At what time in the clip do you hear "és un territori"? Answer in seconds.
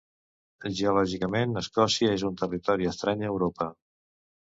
2.13-2.89